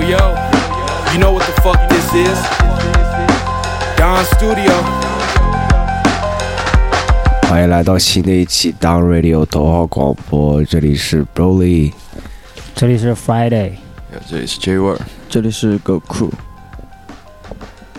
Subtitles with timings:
[0.00, 0.16] Yo, yo,
[1.12, 2.38] you know what the fuck this is?
[3.98, 4.72] Don Studio.
[7.42, 11.92] 欢迎来到新的一期 Down Radio 头号广播，这里是 Broly。
[12.74, 13.72] 这里是 Friday，
[14.26, 16.32] 这里是 J Word，这里是狗酷，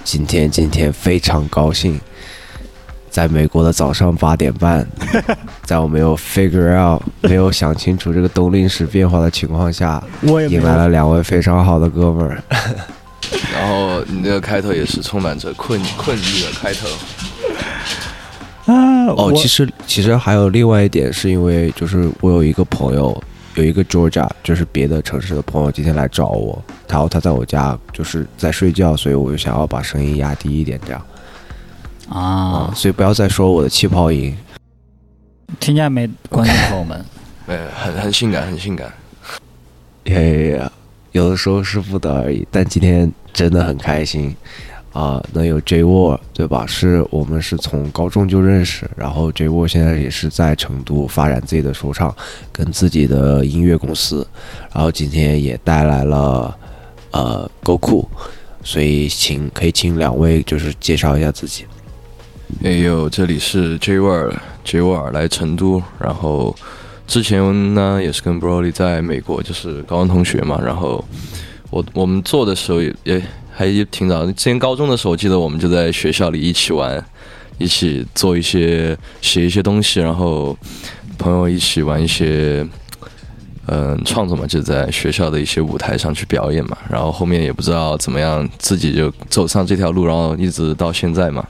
[0.03, 2.01] 今天今天非常高兴，
[3.11, 4.87] 在美国的早上八点半，
[5.63, 12.41] 在我没有 figure out 没有想清楚这个冬令时变化的情况下，我也迎来了两位非常好的哥们儿。
[13.53, 16.87] 然后你这个开头也是充满着困困意的开头。
[18.65, 23.21] 啊，哦，其实其实还有另外一点，是因为就是我有一个朋友，
[23.55, 31.01] 有一个 Georgia，就是别的城市的朋友，今天来找我，然后他在我家就是在睡觉，所以我就想要把声音压低一点，这样
[32.11, 34.35] 啊、啊，所以不要再说我的气泡音。
[35.59, 37.05] 听见没，观众朋友们？
[37.47, 38.91] 呃，很很性感，很性感。
[40.05, 40.69] 耶、yeah,，
[41.11, 44.35] 有的时候是不得而已，但今天真的很开心
[44.93, 46.65] 啊、能有 J War 对吧？
[46.67, 52.13] 是我们是从高中就认识，然后 J War 现在也是在成都发展自己的说唱，
[52.51, 54.27] 跟自己的音乐公司，
[54.73, 56.57] 然后今天也带来了
[57.11, 58.09] 呃 Go 酷，
[58.63, 61.65] 所以请可以请两位就是介绍一下自己。
[62.63, 66.55] 哎呦，这里是 J Word，J Word 来成都，然后
[67.07, 70.61] 之前呢也是跟 Broly 在美国，就是高中同学嘛。
[70.63, 71.03] 然后
[71.71, 77.03] 我我们做的时候也也还挺早，之前高中的时候，记得我们就在学校里一起玩，
[77.57, 80.55] 一起做一些写一些东西，然后
[81.17, 82.65] 朋友一起玩一些。
[83.67, 91.45] 嗯，创作嘛，就在学校的一些舞台上去表演嘛，然后后面也不知道怎么样，自己就走上这条路，然后一直到现在嘛。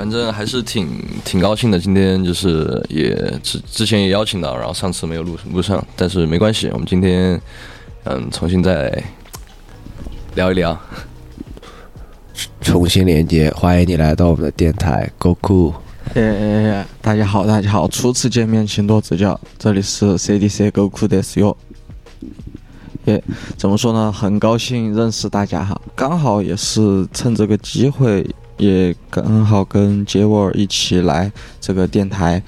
[0.00, 0.88] 反正还是挺
[1.26, 7.38] 挺高兴的，今天就是也之之前也邀请到，然后上次没有录录上，但是没关系，我们今天
[8.04, 8.90] 嗯重新再
[10.36, 10.74] 聊一聊。
[12.62, 15.74] 重新连接，欢迎你来到我们的电台 Go 酷。
[16.14, 21.54] 哎，大家好，大家好，初次见面请多指教，这里是 CDC 狗酷的 s 哟。
[23.04, 23.22] 也
[23.58, 24.10] 怎么说呢？
[24.10, 28.26] 很高兴认识大家哈，刚好也是趁这个机会，
[28.60, 32.42] 也刚好跟杰沃尔一起来这个电台，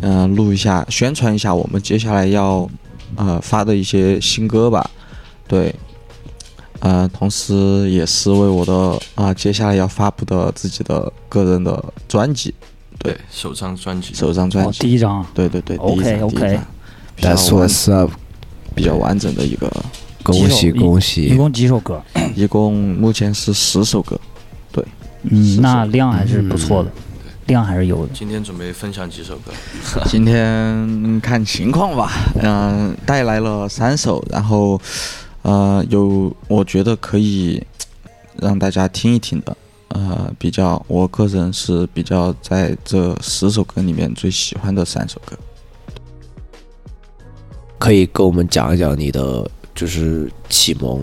[0.00, 2.66] 嗯、录一下，宣传一下我们接下来要
[3.16, 4.90] 呃发的一些新歌吧。
[5.46, 5.74] 对，
[6.80, 12.54] 呃，同时也是为我的啊、接下来要发布的自己的个人的专辑，
[12.98, 14.78] 对，首张专辑，首张专哦，辑。
[14.78, 16.66] 第一张，对对对 OK，第一张 OK 第一张
[17.14, 18.12] 比较 That's 完 what's up，
[18.74, 19.70] 比较完整的一个，
[20.22, 21.24] 恭喜恭喜！
[21.24, 22.02] 一共几首歌？
[22.34, 24.18] 一共目前是十首歌。
[25.22, 26.90] 嗯，那量还是不错的，
[27.46, 28.12] 量还是有的。
[28.14, 29.52] 今天准备分享几首歌，
[30.06, 32.10] 今天看情况吧，
[32.42, 34.80] 嗯、带来了三首，然后
[35.42, 37.62] 呃有我觉得可以
[38.36, 39.56] 让大家听一听的，
[39.88, 45.36] 呃比较我个人是比较在这十首歌里面最喜欢的三首歌。
[47.78, 51.00] 可以跟我们讲一讲你的就是启蒙，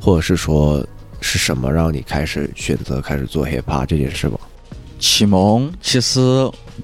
[0.00, 0.84] 或者是说
[1.20, 4.38] 是什么让你开始选择开始做 hiphop 这件事吗？
[4.98, 6.20] 启蒙，其实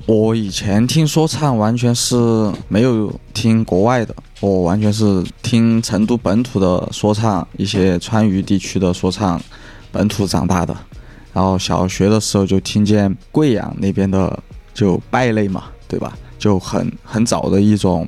[0.06, 2.17] 我以前听说唱完全是
[2.69, 9.41] 没有听国外的，我完全是听成都本土的说唱，一些川渝地区的说唱，
[9.91, 10.77] 本土长大的。
[11.33, 14.41] 然后小学的时候就听见贵阳那边的
[14.73, 16.17] 就败类嘛，对吧？
[16.39, 18.06] 就很很早的一种，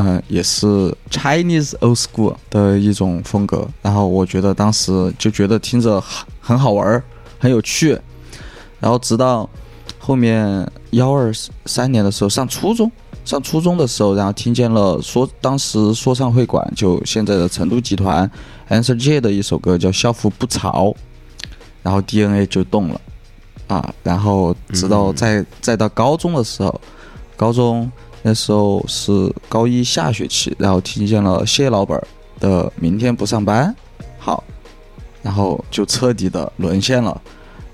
[0.00, 3.66] 嗯、也是 Chinese old school 的一种风格。
[3.82, 7.02] 然后我觉得当时就觉得听着很很好玩儿，
[7.38, 7.98] 很有趣。
[8.78, 9.50] 然后直到
[9.98, 11.32] 后面幺二
[11.66, 12.88] 三年的时候上初中，
[13.24, 18.30] 上初中的时候，然后听见了说当时说唱会馆就现在的成都集团
[18.68, 20.86] Answer J 的一首歌叫《校服不潮》，
[21.82, 23.00] 然后 DNA 就动了
[23.66, 26.80] 啊，然后直到再、再到高中的时候，
[27.36, 27.90] 高中
[28.22, 32.00] 那时候是高一下学期，然后听见了谢老板
[32.40, 33.74] 的《明天不上班》，
[34.18, 34.42] 好，
[35.22, 37.20] 然后就彻底的沦陷了。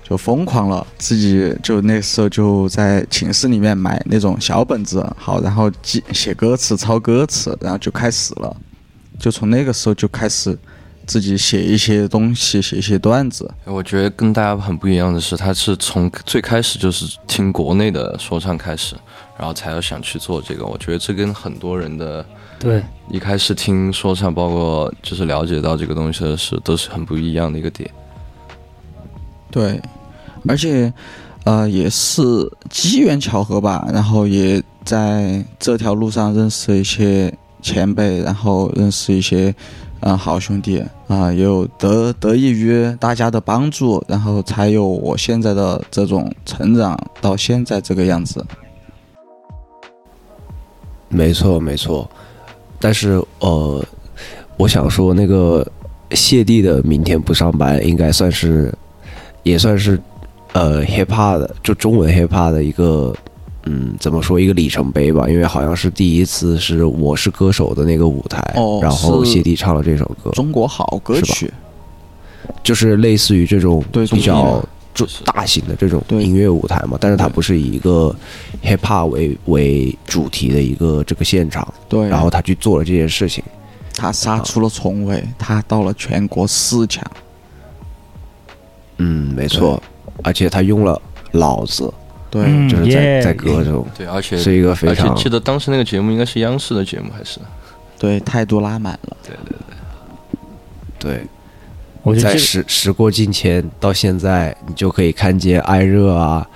[0.07, 8.55] 就疯狂了，自己就那时候就在寝室里面买那种小本子，好，然后记写歌词、抄歌词，然后就开始了，
[9.17, 10.55] 就从那个时候就开始
[11.07, 13.51] 自己写一些东西，写一些段子。
[13.63, 18.95] 我觉得跟大家很不一样的是，他是从最开始就是听国内的说唱开始，
[19.37, 20.65] 然后才要想去做这个。
[20.65, 22.25] 我觉得这跟很多人的
[22.59, 27.89] 对，一开始听说唱，包括就是了解到这个东西的是，都是很不一样的一个点。
[29.51, 29.81] 对，
[30.47, 30.91] 而且
[31.43, 32.21] 呃也是
[32.69, 39.53] 机缘巧合吧，然后也在这条路上认识了一些前辈，然后认识一些
[40.01, 48.45] 嗯，好兄弟啊，也有得得益于大家的帮助，然后才有我现在的这种成长到现在这个样子。
[51.09, 52.09] 没错，没错。
[52.79, 53.83] 但是呃，
[54.57, 55.65] 我想说，那个
[56.11, 58.73] 谢帝的明天不上班，应该算是，
[59.43, 59.99] 也算是
[60.53, 63.13] 呃 hiphop 的，就中文 hiphop 的一个，
[63.63, 65.27] 嗯，怎么说一个里程碑吧？
[65.29, 71.51] 因为好像是第一次是《我是歌手》的那个舞台，哦然后谢帝唱了这首歌，中国好歌曲，
[72.63, 74.63] 就是类似于这种对比较
[74.95, 78.15] 就大型的这种对音乐舞台嘛，但是它不是以一个
[78.63, 83.43] hip hop 为为主题的一个这个现场，对，然后他去做了这件事情。
[83.97, 87.01] 他杀出了重围，他到了全国四强。
[88.97, 89.81] 嗯，没错，
[90.23, 91.01] 而且他用了
[91.31, 91.93] “老”子，
[92.29, 97.39] 对，嗯就是在在歌中对，而且是一个非而且常记得当时那个节目应该是央视的节目还是？
[97.97, 99.17] 对，态度拉满了。
[99.23, 99.57] 对对
[100.99, 101.27] 对，对。
[102.05, 106.47] 在我觉得这时时过境迁到现在，你就可以看见艾热啊、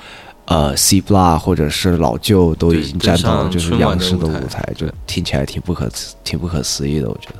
[0.45, 7.35] 呃 C Block 或者是老舅都已经站到了就是央视的舞台舞台，就听起来挺不可思挺不可思议的，我觉得。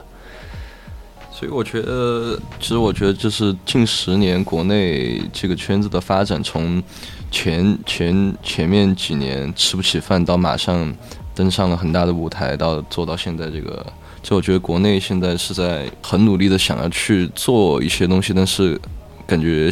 [1.32, 6.84] 所以我觉得，其实我觉得就是近十年国内这个圈子的发展，从
[7.32, 10.94] 前前前面几年吃不起饭到马上
[11.34, 13.86] 登上了很大的舞台，到做到现在这个，
[14.30, 18.80] 就我觉得国内现在是在很努力的想要去做一些东西，但是
[19.26, 19.68] 感觉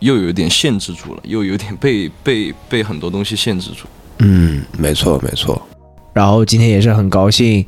[0.00, 3.86] 又有点限制住了，又有点被被被很多东西限制住。
[4.18, 5.66] 嗯，没错没错。
[6.12, 7.64] 然后今天也是很高兴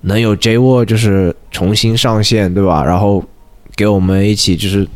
[0.00, 2.82] 能有 J Wo 就是重新上线，对吧？
[2.82, 3.22] 然后
[3.76, 4.88] 给我们一起就是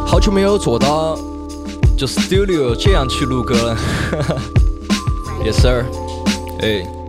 [0.07, 1.19] 好久没有坐到
[1.99, 4.37] 就 studio 这样去录歌了哈哈
[5.45, 5.85] ，yes sir，
[6.61, 7.02] 哎。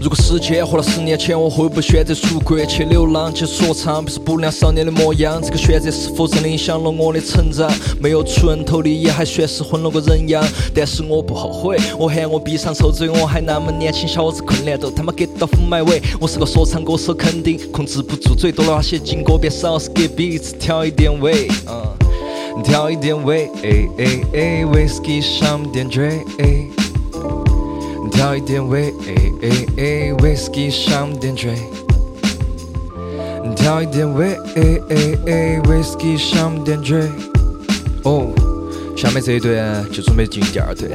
[0.00, 5.38] 如果时间回到十年前，我会不会选择出国去流浪，去说唱，不是不良少年的模样？
[5.42, 7.70] 这个选择是否真的影响了我的成长？
[8.00, 10.42] 没有出人头地，也还算是混了个人样。
[10.74, 16.00] 但是我不后悔，我喊我闭上臭嘴，我还那么年轻，小伙子困难都他妈 get off my way。
[16.18, 23.50] 我是个说唱歌手，肯定控制不住嘴，多了那些劲歌，别少是给 beats 调一点味，嗯，调一点味
[24.72, 26.24] ，，whisky 上点缀，
[28.10, 29.48] 调一点威，哎哎
[29.78, 31.54] 哎，whisky 上点缀。
[33.56, 34.96] 调一点威，哎哎
[35.26, 37.08] 哎，whisky 上点缀。
[38.04, 38.28] 哦，
[38.96, 39.60] 下面这一对
[39.92, 40.90] 就准备进第二段。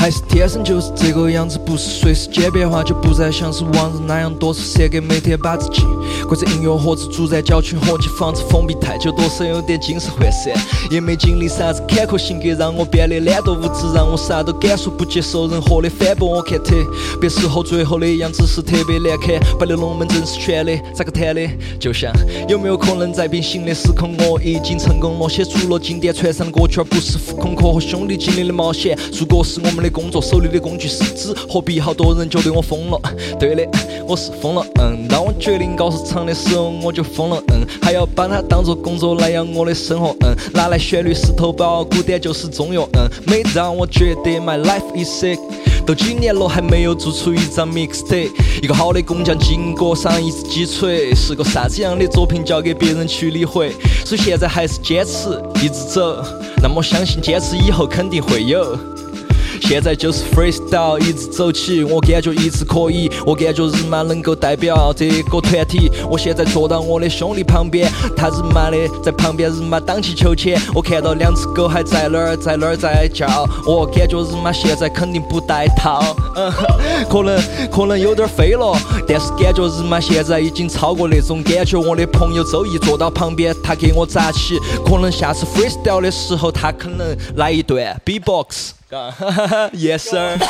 [0.00, 5.82] 还是天生就是这个样子，不是随时间变化就不再像是往日那样多愁善感，每天把自己
[6.26, 10.54] 关在音乐盒子，住在郊区和气房子封闭太久，多少有点精神涣散，
[10.90, 16.30] 也没经历啥子坎坷性格，让我变得懒惰无知，让我啥都敢说，不接受任何的反驳。
[16.30, 16.74] 我看特
[17.20, 21.46] 别时候最后的样子是特别难看，摆的龙门阵是全的，咋个谈的？
[21.78, 22.10] 就像
[22.48, 28.98] 有没有可能在平行的时空，我已经成功了，写出了经典传唱的歌曲，而不是福孔克和兄弟经历的冒险。
[29.12, 33.00] 如果是我们的工作，手里的工具是纸和笔，好多人觉得我疯了。
[33.38, 33.66] 对的，
[34.06, 35.06] 我是疯了，嗯。
[35.08, 37.66] 当我决定告诉唱的时候，我就疯了，嗯。
[37.82, 40.34] 还要把它当做工作来养我的生活，嗯。
[40.54, 43.08] 拿来旋律石头包，鼓点就是中药，嗯。
[43.26, 45.38] 每当我觉得 my life is sick，
[45.84, 48.30] 都几年了还没有做出一张 mixtape。
[48.62, 53.72] 一个好的工匠经过上一次击锤，是个啥子样的作品交给别人去理会。
[54.04, 55.30] 所以现在还是坚持
[55.62, 56.22] 一直走，
[56.62, 58.78] 那么相信坚持以后肯定会有。
[59.60, 65.90] 现在就是 freestyle 一直走起，我感觉一直可以，我感觉日妈能够代表这个团体。
[66.10, 76.50] 我现在坐到我的兄弟旁边，他日妈的在旁边日妈荡起秋千，我看到两只狗还在那儿在那儿在叫，我感觉日妈现在肯定不带套，嗯，
[77.08, 77.40] 可能
[77.70, 78.76] 可能有点飞了，
[79.06, 81.78] 但是感觉日妈现在已经超过那种感觉。
[81.78, 88.79] 我的朋友周一坐到旁边，他给我扎起，可能下次 freestyle 的时候，他可能来一段 B-box。
[89.72, 90.36] Yes sir。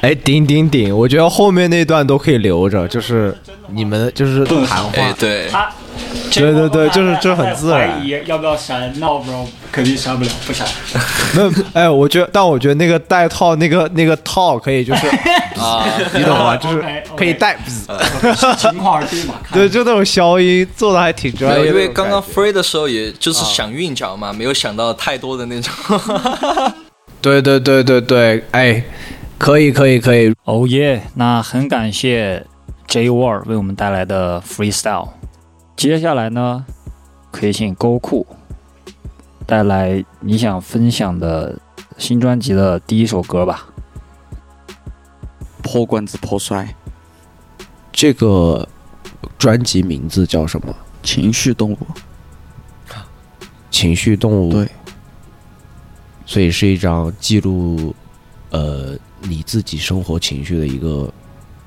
[0.00, 0.94] 哎，顶顶顶！
[0.96, 3.34] 我觉得后面那段都可以留着，就是
[3.68, 4.90] 你们就是谈话。
[4.94, 5.72] 哎，对，他
[6.32, 8.92] 对对对就是这很自然怀疑要不要删？
[8.98, 9.30] 那我不
[9.70, 10.66] 肯定删不了，不删。
[11.34, 15.06] 没有，哎，我觉得，但我觉得那个带套那个那个套可以，就是
[15.60, 16.56] 啊，你懂吗？
[16.58, 16.82] 就是
[17.16, 17.58] 可以带，
[18.56, 19.34] 情况而定嘛。
[19.52, 21.66] 对，就那种消音做的还挺专业的。
[21.66, 25.72] 因为刚刚 free 的时候，也就是想韵脚嘛，没有想到太多的那种。
[27.20, 28.82] 对对对对对，哎，
[29.38, 31.02] 可以可以可以，哦耶！
[31.14, 32.44] 那很感谢
[32.88, 35.08] J War 为我们带来的 freestyle。
[35.82, 36.64] 接下来呢，
[37.32, 38.24] 可以请勾库
[39.44, 41.58] 带来你想分享的
[41.98, 43.66] 新专辑的第一首歌吧。
[45.60, 46.72] 破罐子破摔，
[47.90, 48.68] 这个
[49.36, 50.72] 专辑名字叫什么？
[51.02, 51.78] 情绪动物，
[53.68, 54.52] 情绪动物。
[54.52, 54.70] 对，
[56.24, 57.92] 所以是一张记录
[58.50, 61.12] 呃你自己生活情绪的一个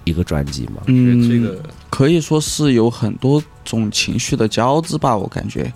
[0.05, 0.81] 一个专辑嘛。
[0.87, 5.71] 嗯，这个可以说是有很多种情绪的交织吧，我感觉，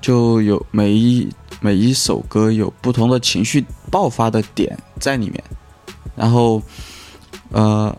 [0.00, 1.28] 就有每一
[1.60, 5.44] 每一首歌有不同的情绪爆发的点在里面，
[6.16, 6.62] 然后，
[7.50, 7.94] 呃，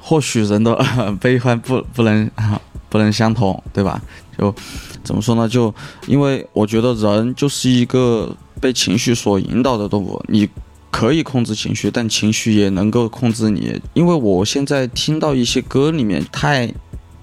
[0.00, 0.76] 或许人的
[1.20, 4.00] 悲欢不不能啊 不能相同，对吧？
[4.38, 4.54] 就
[5.02, 5.48] 怎么说呢？
[5.48, 5.74] 就
[6.06, 10.48] 因为我觉得人就是一个被情绪所引导的动物，你
[10.94, 13.82] 可以控制情绪，但情绪也能够控制你。
[13.94, 16.72] 因为我现在听到一些歌里面太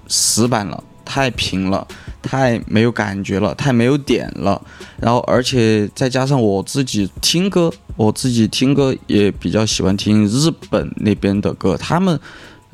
[0.08, 1.88] 死板了，太平了，
[2.20, 4.60] 太没有感觉了，太没有点了。
[5.00, 12.20] 然后，而且再加上我自己听歌，我自己听歌也比较喜欢听日本那边的歌，他们。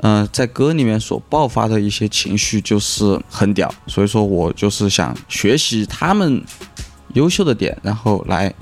[0.00, 6.40] 嗯、在歌里面所爆发的一些情绪就是很屌，所以说我就是想学习他们
[7.14, 8.55] 优秀的点，然后来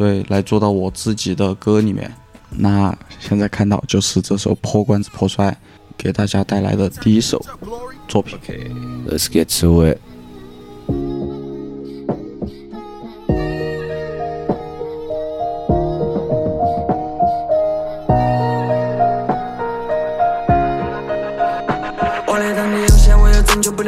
[0.00, 2.10] 对来做到我自己的歌里面。
[2.48, 5.50] 那现在看到就是这首《破罐子破摔》
[5.98, 7.38] 给大家带来的第一首
[8.08, 8.38] 作品。
[9.06, 10.09] Let's get to it。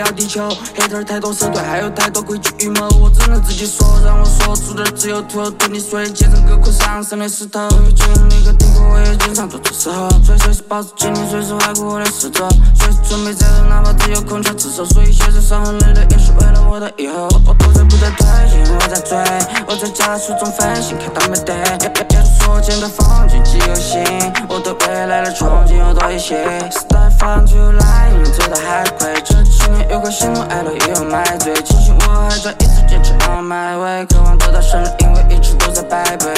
[0.04, 0.49] 了地球。
[0.76, 5.50] 黑头太多手段，还有太多诡计预谋，我只能自己说，让我说出的只有吐。
[5.50, 10.09] 对你说的结成隔空上升的石头，就用那个地方，我也经常做出事后。
[10.25, 14.85] 所以随时保持警惕，随时怀顾我的逝者，随时准备战斗，哪怕只有空拳自首。
[14.85, 17.28] 所以写这伤痕累累，也是为了我的以后。
[17.32, 19.18] 我我我在不断推进，我在追，
[19.66, 21.52] 我在加速中反省，看到没得。
[21.54, 24.02] 也也也所见的风景极有心，
[24.49, 26.44] 我对未来的憧憬有多一些。
[26.71, 29.12] 时代放出来，你们走得还快。
[29.25, 36.29] 这几年有颗心动爱了也要买醉，庆幸我还在一直坚持 on my way，渴望得到胜利，因为一直都在败北。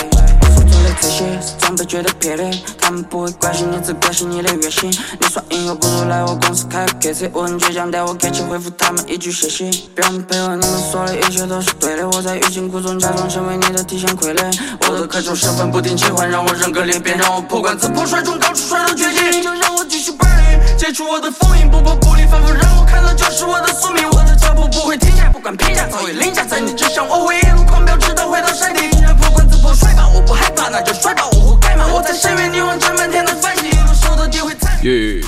[0.40, 2.42] 我所做的这些是长辈觉得撇的，
[2.80, 4.90] 他们不会关心你，只关心你的月薪。
[5.20, 9.70] 你耍音乐不如来我公司开个 KC，我很倔强，但我客气回复他们一句谢谢。
[9.94, 14.58] 表面配合你们说的一切都是对的，我在欲擒故纵，假装成为你的提线傀儡。
[14.80, 20.43] 我的各种身份不停切换，让我人格裂变，让我破罐子破摔中高处摔到绝境，就让我继续 burn
[20.84, 24.06] 解除我的封印，不破不立，反复让我看到就是我的宿命。
[24.10, 28.90] 我的脚步不会停下，不管评价早已凌驾在你之上，我会一路狂飙，直到回到山顶。
[29.00, 31.86] 让破罐子破摔吧，我不害怕，那就摔吧，我活该吗？
[31.90, 35.22] 我在深渊，你望着漫天的繁星，一路受到诋毁，惨耶，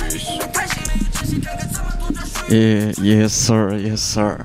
[0.53, 0.75] 叹息，
[1.11, 2.55] 仔细看看怎么度这水。
[2.55, 2.93] 耶
[3.25, 4.37] Yes sir，Yes sir。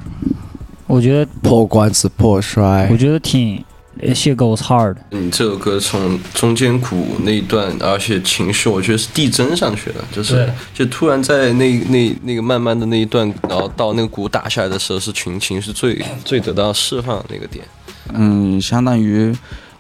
[0.87, 3.63] 我觉得，破罐子破摔我，觉得挺
[4.03, 4.97] It shit goes hard。
[5.11, 17.65] 你这首歌从中间鼓那一段，而且情绪，我觉得是递增上去的，就是就突然在那那那个慢慢的那一段，然后到那个鼓打下来的时候，是群情是最最得到释放的那个点。
[18.13, 19.33] 嗯，相当于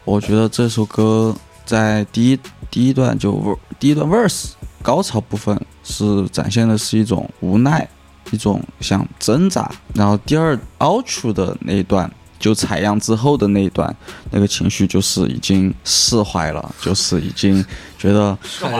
[0.04, 1.34] 我觉得这首歌
[1.66, 2.38] 在第一
[2.70, 4.52] 第一段就第一段 verse
[4.82, 7.88] 高潮部分是展现的是一种无奈，
[8.30, 12.08] 一种想挣扎，然后第二 outro 的那一段。
[12.42, 13.94] 就采样之后的那一段，
[14.32, 17.64] 那个情绪就是已经释怀了，就是已经
[17.96, 18.36] 觉得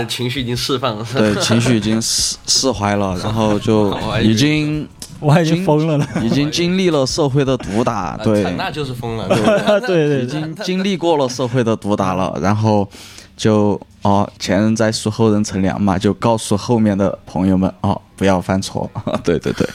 [0.09, 1.07] 情绪已经释放了。
[1.15, 4.87] 对情绪已经释 释怀了，然后就已经
[5.21, 6.07] 我已经疯了呢。
[6.25, 9.29] 已经经历了社会的毒打，啊对，那就是疯了。
[9.87, 12.89] 对对对，已经经历过了社会的毒打了，然后
[13.37, 18.91] 就哦，前人栽树，后人乘凉嘛，就告诉后面的朋友们哦，不要犯错。
[19.23, 19.69] 对 对对，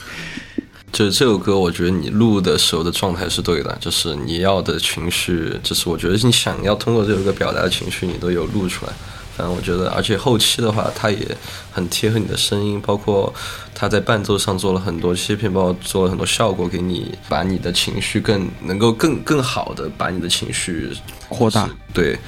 [0.90, 8.92] 就是这首歌，我觉得你录的时候的状态是对的，就是你要的情绪，就是我觉得你想要通过这首歌表达的情绪，你都有录出来。
[9.36, 11.24] 反正我觉得，而且后期的话，它也
[11.70, 13.32] 很贴合你的声音，包括
[13.72, 20.90] 它在伴奏上做了很多切片，包括做了很多效果，给你把你的情绪更能够更更好的把你的情绪
[21.28, 22.18] 扩大对，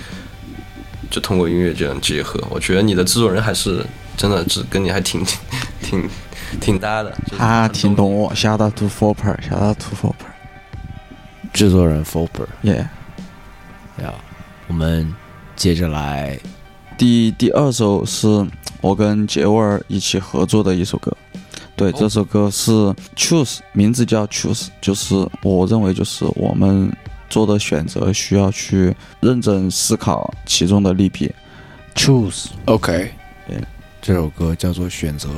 [1.11, 2.40] 就通过音乐这样结合。
[2.49, 3.85] 我觉得你的制作人还是
[4.17, 5.26] 真的，是跟你还挺
[5.83, 6.09] 挺
[6.59, 7.11] 挺搭的。
[7.26, 12.04] 就是他很挺懂我，下到 to four per，下到 to four per，制作人
[14.02, 14.14] 呀，
[14.66, 15.14] 我们
[15.54, 16.38] 接着来。
[16.97, 18.26] 第第二首是
[18.80, 21.14] 我跟杰沃尔一起合作的一首歌，
[21.76, 22.71] 对，这首歌是
[23.16, 26.90] Choose，名字叫 Choose，就是我认为就是我们
[27.28, 31.35] 做的选择需要去认真思考其中的利弊。
[31.95, 33.12] Choose OK，
[33.47, 33.62] 对，
[34.00, 35.28] 这首歌叫做《选择》，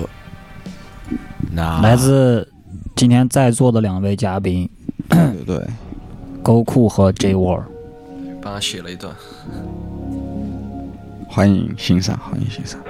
[1.50, 2.49] 那来自
[2.97, 4.69] 今天在座的两位嘉宾
[5.09, 5.66] 对对对，
[6.42, 7.62] 勾酷和 J War。
[8.40, 9.14] 帮他写了一段。
[11.28, 12.81] 欢迎欣赏，欢迎欣赏。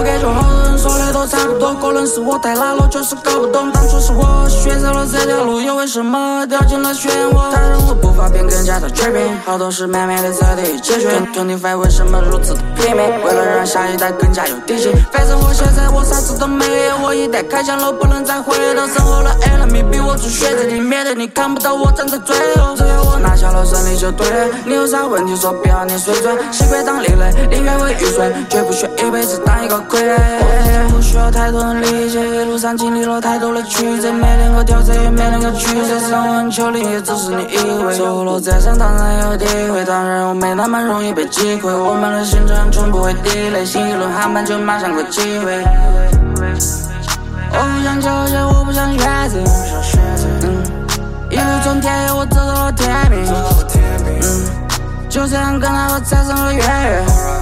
[0.00, 7.52] 我感觉好多人说的都差不多，可能是我太老了，就是搞不懂当初是我选择了这条路，又为什么掉进了漩涡？
[7.52, 11.10] 它让我步伐变更加的 tripping，好多事慢慢的才得以解决。
[11.34, 13.04] Twenty five 为什么如此的拼命？
[13.22, 14.90] 为了让下一代更加有底气。
[15.12, 18.86] 反正我现在我啥子都没有，我一旦开枪了，不能再回头。
[18.86, 22.76] 身后的 enemy 逼我做选择题，免得你看不到我站在最后。
[22.76, 30.16] 只要我拿下了胜利就对了，你有啥问题说，不要你水准，习惯当另类，宁愿为预算，绝不学一辈子当一个傀儡。
[30.84, 37.96] 我不需要太多人理解，一路上经历了太多的曲折，没能够调整，也没能够取舍，生活很丘陵，也只是你以为。
[37.96, 41.68] 走了再上，当然有体会，当然我没那么容易被击溃。
[41.74, 45.64] 我们的行程从不会 delay，新一轮航班就马上会机会。
[47.52, 49.38] 我不想纠结，我不想选择，
[50.42, 50.62] 嗯，
[51.30, 53.24] 一路从天黑，我走到了天明，
[54.22, 54.24] 嗯，
[55.08, 57.39] 就这样跟他我产生了渊源，嗯。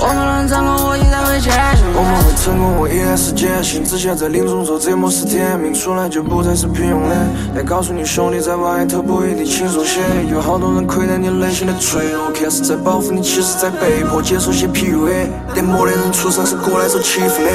[0.00, 1.84] 我们能成功，我依然会坚信。
[1.92, 3.82] 我们会成功，我依然是坚信。
[3.82, 7.16] 之前在林中说这幕是天命，出来就不再是平庸的。
[7.56, 9.98] 来告诉你兄弟，在外头不一定轻松些。
[10.30, 15.26] 有好多人窥探你内心的脆弱，看似在保护你，其实在被迫接受些 PUA。
[15.54, 17.50] 连磨的人出生是过来受欺负的，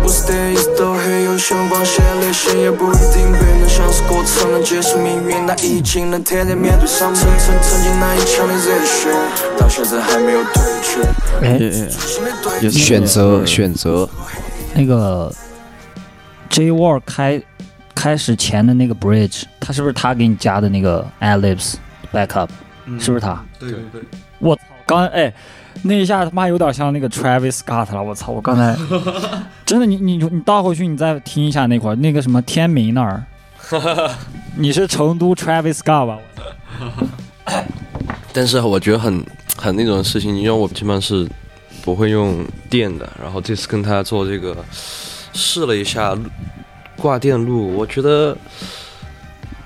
[0.00, 7.18] 不是的，一直都很有希望光线的心也不一定对，能像是过程能结束命运，那已经能坦然面对伤悲。
[7.18, 9.10] 曾曾经那一腔的热血，
[9.58, 11.00] 到现在还没有退却。
[12.70, 14.08] 选择选择，
[14.74, 15.32] 那个
[16.48, 17.42] J War 开
[17.94, 21.74] 开始前的那个 Bridge，他是不是他给你加的那个 Ellipse
[22.12, 22.48] Backup？、
[22.98, 23.44] 是不是他？
[23.58, 24.02] 对对对，
[24.38, 24.62] 我操！
[24.86, 25.32] 刚哎，
[25.82, 28.32] 那一下他妈有点像那个 Travis Scott 了，我操！
[28.32, 28.76] 我刚才
[29.64, 33.22] 真的，你你你倒回去你再听一下那块儿那个什么天明那儿，
[34.56, 36.18] 你是成都 Travis Scott 吧？
[38.32, 39.24] 但是我觉得很
[39.56, 41.28] 很那种事情，因为我基本上是
[41.82, 44.56] 不会用电的，然后这次跟他做这个
[45.32, 46.16] 试了一下
[46.96, 48.36] 挂电路，我觉得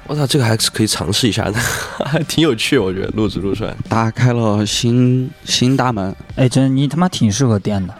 [0.07, 1.55] 我操，这个还是可以尝试一下的，
[2.05, 3.75] 还 挺有趣，我觉得录制录出来。
[3.89, 6.15] 打开了新新大门。
[6.37, 7.95] 哎，真你他妈挺适合电的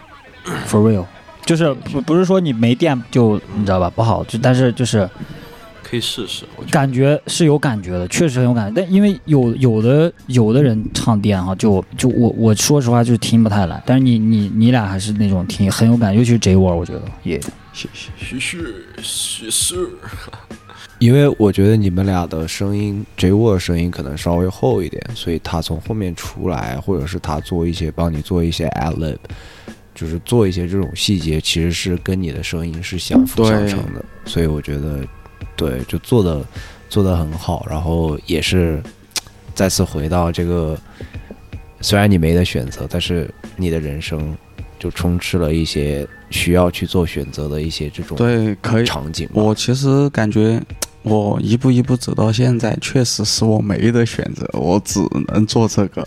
[0.67, 1.05] ，for real。
[1.45, 5.07] 就是不不是说你没电就你知道吧不好，就但是就是
[5.87, 8.81] 可以试试，我觉感觉是有感觉的，确实很有感觉。
[8.81, 13.81] 但因为有有的有的人唱电哈，就就我我说实话就是听不太来。
[13.85, 17.39] 但是你你你俩还是那种听很有感觉，尤其是 J 我，我觉得也
[17.71, 18.09] 谢谢。
[18.17, 19.89] 是是是是，
[20.97, 29.17] 因为我觉得你们俩的声音，J 沃的声音可能稍微厚一点，所以他从后面出来，或者是他做一些帮你做一些 ad lib，
[29.93, 34.03] 就是做一些这种细节，其实是跟你的声音是相辅相成的。
[34.25, 35.05] 所以我觉得，
[35.55, 36.45] 对，就做的
[36.89, 38.81] 做的很好，然后也是
[39.53, 40.77] 再次回到这个，
[41.81, 44.35] 虽然你没得选择，但是你的人生
[44.77, 48.85] 就充斥了一些需要去做选择的一些这种对，可以。
[48.85, 49.29] 场景。
[49.33, 50.61] 我其实感觉，
[51.03, 56.05] 我一步一步走到现在，确实是我没得选择，我只能做这个。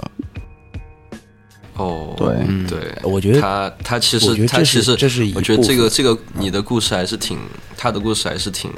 [1.75, 7.39] 哦，对嗯对，我觉得他他其实他其实这是一我觉得这个这个你的故事还是挺，
[7.77, 8.69] 他的故事还是挺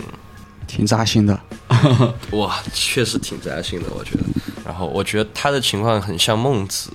[0.70, 1.38] 挺扎心的。
[2.32, 4.24] 哇，确实挺扎心的，我觉得。
[4.64, 6.90] 然后我觉得他的情况很像孟子，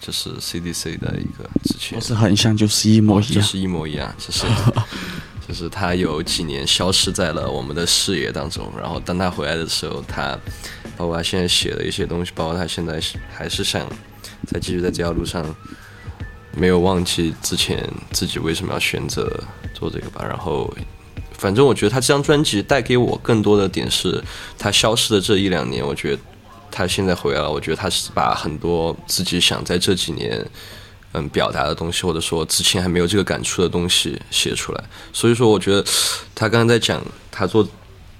[0.00, 3.34] 就是 CDC 的一个之前不是很像，就是一模一样。
[3.34, 4.44] 就是一模一样，就是
[5.46, 10.36] 就是他有几年消失在了我们的视野当中，然后当他回来的时候，他
[10.96, 13.86] 包括他现在写的一些东西，包括他现在是还是想
[14.46, 15.44] 再继续在这条路上，
[16.56, 19.30] 没有忘记之前自己为什么要选择
[19.74, 20.24] 做这个吧。
[20.26, 20.72] 然后，
[21.42, 24.22] 反正我觉得他这张专辑带给我更多的点是，
[24.56, 26.22] 他消失的这一两年，我觉得
[26.70, 30.40] 他现在回来了，我觉得他是把很多自己想在这几年
[31.14, 34.84] 嗯表达的东西，或者说之前还没有这个感触的东西写出来。
[35.12, 35.84] 所以说，我觉得
[36.32, 37.66] 他刚刚在讲他做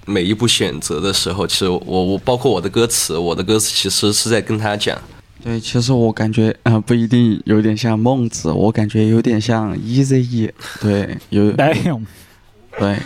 [0.05, 5.01] 每一步选择的时候，其实我我包括我的歌词，我的歌词其实是在跟他讲。
[5.45, 10.51] 对，其实我感觉啊、呃不一定有点像孟子，我感觉有点像 Easy E。
[10.81, 11.53] 对，有
[12.79, 12.97] 对，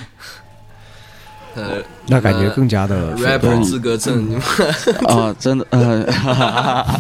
[1.55, 4.35] 呃，那感觉更加的 rapper 资格证，
[5.07, 6.05] 啊、真的，呃，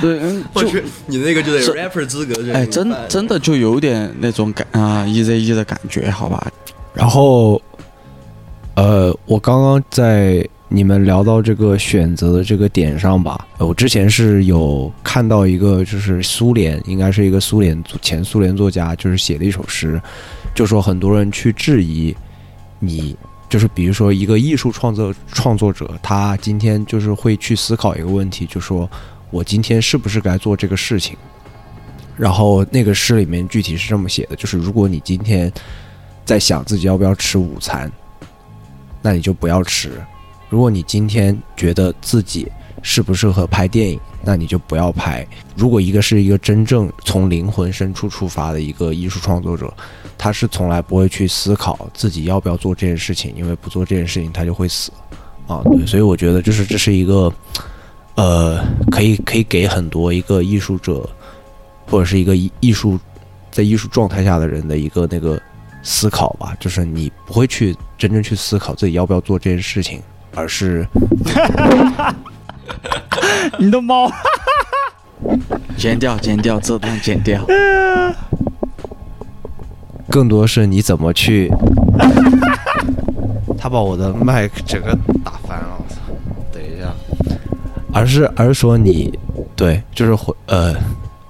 [0.00, 0.68] 对，嗯，就
[1.06, 2.52] 你那个就得 rapper 资格证。
[2.52, 6.50] 哎，真真的就有点那种感啊，Easy E 的感觉，好吧？
[6.94, 7.60] 然后，
[8.74, 20.00] 呃，我刚刚在你们聊到这个选择的这个点上吧，呃我之前是有看到一个，就是苏联，应该是一个苏联前苏联作家，就是写的一首诗，
[20.54, 22.14] 就说很多人去质疑
[22.78, 23.16] 你，
[23.48, 28.88] 就是比如说一个艺术创作创作者，他今天就是会去思考一个问题，就说
[29.30, 31.16] 我今天是不是该做这个事情？
[32.16, 35.50] 然后那个诗里面具体是这么写的，就是如果你今天
[36.24, 37.90] 在想自己要不要吃午餐，
[39.00, 39.88] 那你就不要吃；
[40.50, 42.46] 如果你今天觉得自己
[42.82, 45.26] 适不适合拍电影，那你就不要拍。
[45.56, 49.72] 如果一个是一个真正从灵魂深处出发的一个艺术创作者，
[50.16, 54.90] 他是从来不会去思考自己要不要做这件事情，因为不做这件事情他就会死
[55.46, 55.62] 啊。
[55.64, 57.32] 对，所以我觉得就是这是一个，
[58.14, 61.08] 呃，可以可以给很多一个艺术者
[61.86, 62.98] 或者是一个艺艺术
[63.50, 65.40] 在艺术状态下的人的一个那个
[65.82, 70.02] 思考吧，就是你不会去真正去思考自己要不要做这件事情，
[70.34, 70.86] 而是
[73.58, 74.10] 你的猫。
[75.76, 77.44] 剪掉，剪掉，这段剪掉。
[80.10, 81.50] 更多是你怎么去。
[83.58, 86.00] 他把我的麦整个打翻了，我操！
[86.50, 86.90] 等一下，
[87.92, 89.18] 而是而是说你
[89.54, 90.74] 对，就是会呃，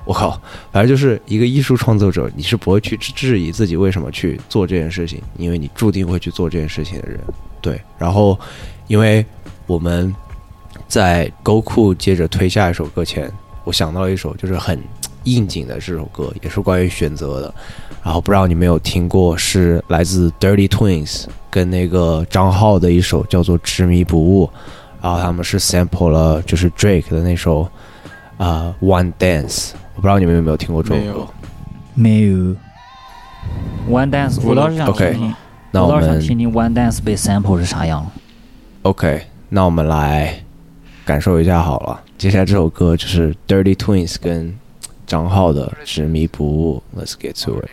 [0.04, 7.18] 我靠，反正就是一个艺术创作者，你是不会去质质疑自己为什么去做这件事情，因为你注定会去做这件事情的人。
[7.60, 8.38] 对，然后
[8.86, 9.26] 因为
[9.66, 10.14] 我们
[10.90, 13.30] 在 Goku 接着推下一首歌前，
[13.62, 14.76] 我想到了一首就是很
[15.22, 17.54] 应景的这首歌，也是关于选择的。
[18.02, 24.46] 然后不知道你们有听过，是来自 Dirty Twins 跟那个张浩的一首叫做《执迷不悟》，
[25.00, 27.68] 然后他们是 sample 了就是 Drake 的那首
[28.36, 31.28] 啊、One Dance，我不知道你们有没有听过这首歌没有。
[31.94, 32.56] 没有。
[33.88, 35.34] One Dance，我倒是想听听，
[35.70, 38.10] 那我我倒是想听听 One Dance 被 sample 是啥样。
[38.82, 40.42] OK，那我们来
[41.10, 42.00] 感受一下好了。
[42.16, 44.56] 接下来这首歌就是 Dirty Twins 跟
[45.08, 47.68] 张浩的《执迷不悟》，Let's get to it。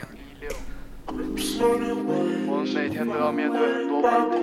[1.06, 4.38] 我们每天都要面对很多问题，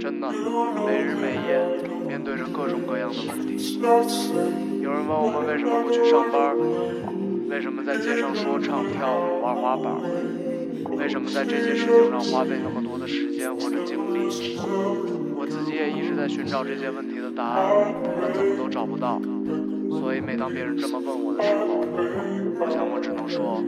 [0.00, 0.26] 真的，
[0.84, 1.60] 没日没夜
[2.08, 3.78] 面对着各种各样的问题。
[4.82, 6.56] 有人问我们为什么不去上班，
[7.48, 9.94] 为什么在街上说唱、跳舞、玩滑板，
[10.98, 14.58] 为什么在这些事情上花费那么多的时间或者精力。
[15.42, 19.20] 我自己也一直在寻找这些问题的答案，但怎么都找不到。
[19.90, 21.82] 所以每当别人这么问我的时候，
[22.60, 23.60] 我想我只能说。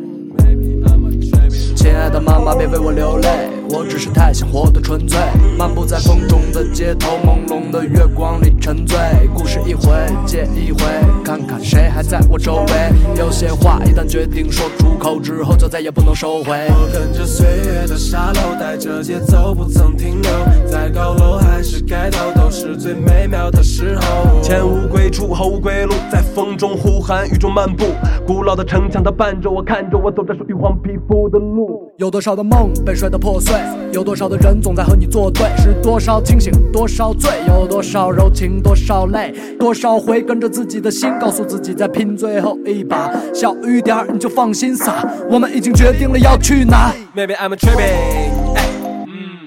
[1.85, 3.29] 亲爱的妈妈，别为我流泪，
[3.69, 5.21] 我只是太想活得纯粹。
[5.59, 8.99] 漫步在风中的街头，朦胧的月光里沉醉。
[9.35, 9.93] 故事一回
[10.25, 10.81] 接一回，
[11.23, 13.19] 看看谁还在我周围。
[13.19, 16.57] 有些话一旦决定说出口之后，就再也不能收回。
[16.71, 20.31] 我跟着岁月的沙漏，带着节奏不曾停留，
[20.67, 24.41] 在高楼还是街头，都是最美妙的时候。
[24.41, 27.85] 前无归处，后无归路，在风中呼喊，雨中漫步。
[28.27, 31.74] 古老的城墙，它伴着我，看着我走着属于黄皮肤的路。
[31.99, 33.55] 有多少的梦被摔得破碎？
[33.93, 35.47] 有多少的人总在和你作对？
[35.57, 37.31] 是多少清醒，多少醉？
[37.47, 39.33] 有多少柔情，多少泪？
[39.59, 43.11] 多少回跟着自己的心，告诉自己再拼最后一把。
[43.33, 46.93] 小雨点儿你就放心洒，我们已经决定了要去哪。
[47.15, 48.44] Maybe I'm tripping，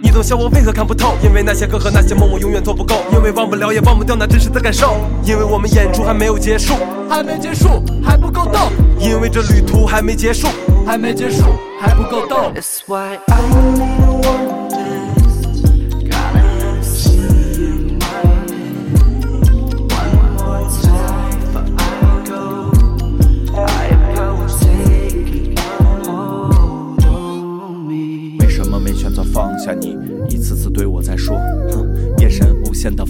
[0.02, 1.16] 你总笑我为何看不透？
[1.24, 6.76] 因为那些歌和那些梦我永远做不够，因为忘不了也忘不掉那真实的感受，因为我们演出还没有结束，
[7.10, 8.60] 还没结束，还不够逗，
[9.00, 10.48] 因为这旅途还没结束。
[10.86, 11.44] 还没结束，
[11.82, 12.54] 还不够逗。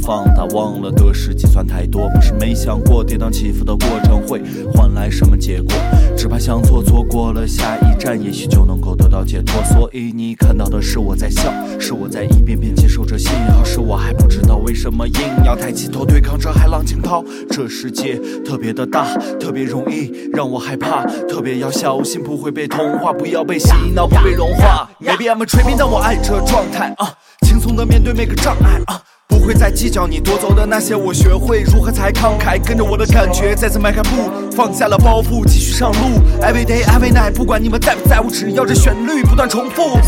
[0.08, 4.41] 放大，忘了得失计算太多，不是没想过跌宕起伏的过程会
[4.74, 5.74] 换来什么结果，
[6.15, 6.63] 只怕想。
[6.63, 9.62] 错，错过了下一站，也许就能够得到解脱。
[9.65, 17.22] 所以你看到的是我在笑，是我在一遍遍接受着信号，是我还不知道为什么硬要抬起头对抗着海浪惊涛。
[17.50, 24.89] 这世界特别的大，特别容易让我害怕，特别要小心不会被同化，不要被洗脑，不被融化。
[25.02, 27.13] Maybe I'm a dreaming，但我爱这状态啊，
[27.46, 29.04] 轻松的面对每个障碍啊。
[29.38, 36.19] 不会再计较你夺走的那些，我学会如何才慷慨，跟着我的感觉再次迈开步，放下了包袱，继续上路。
[36.41, 40.00] Every day, every night，不管你们在不在乎，只要这旋律不断重复。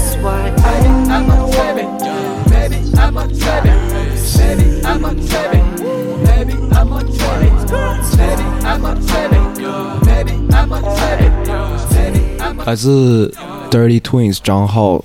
[12.65, 13.32] 来自
[13.70, 15.04] Dirty Twins 张浩，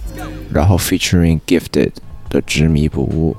[0.51, 1.93] 然后 featuring Gifted
[2.31, 3.37] 的《执迷不悟》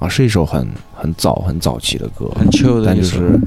[0.00, 3.40] 啊，是一首很很早很早期的歌，很 chill 的一首但就是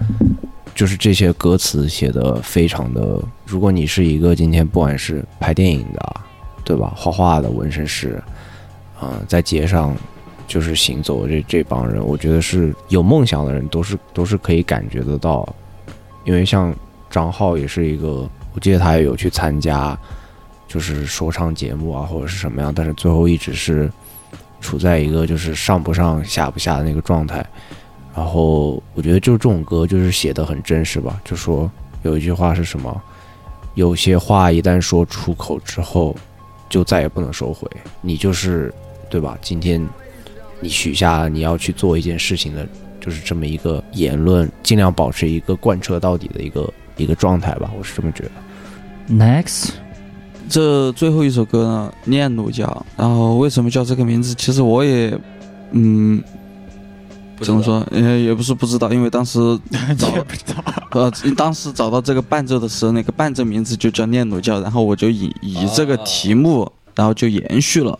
[0.76, 6.26] 就是这些歌词写的非常的，如果你是一个今天不管是拍电影的啊，
[6.64, 8.22] 对吧，画画的纹身师，
[9.00, 9.96] 啊、在街上
[10.48, 15.48] 就是行走的这这帮人，我觉得是有梦想的人都是都是可以感觉得到，
[16.24, 16.74] 因为像
[17.10, 19.98] 张浩也是一个，我记得他也有去参加，
[20.68, 23.92] 就是说唱节目啊或者是什么样，但是最后一直是
[24.64, 27.46] 处在一个就是上不上下不下的那个状态。
[28.16, 31.70] 然后我觉得就这种歌就是写的很真实吧，就说
[32.04, 33.02] 有一句话是什么，
[33.74, 36.16] 有些话一旦说出口之后，
[36.70, 37.68] 就再也不能收回。
[38.02, 38.74] 你就是
[39.10, 39.38] 对吧？
[39.42, 39.84] 今天
[40.60, 42.68] 你许下你要去做一件事情的，
[43.02, 48.32] 就是这么一个言论，尽量保持一个贯彻到底的一个一个状态吧，我是这么觉得。
[49.10, 49.72] Next，
[50.54, 54.36] 这最后一首歌呢，念奴娇，然后为什么叫这个名字？
[54.36, 55.20] 其实我也，
[55.72, 56.22] 嗯，
[57.42, 57.84] 怎么说？
[57.92, 59.40] 也，也不是不知道，因为当时
[59.98, 60.14] 找，
[60.94, 67.98] 呃，当时找到这个伴奏的时候，那个伴奏名字就叫念奴娇，然后我就以以这个题目，然后就延续了。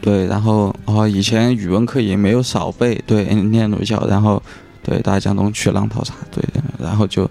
[0.00, 4.42] 对，然后哦，以前语文课也没有少背，对，念奴娇，然后
[4.82, 6.42] 对大江东去浪淘沙，对，
[6.76, 7.30] 然后就